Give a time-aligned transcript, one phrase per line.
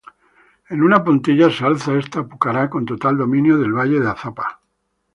[0.69, 4.59] En una puntilla se alza este pucará, con total dominio del valle de Azapa.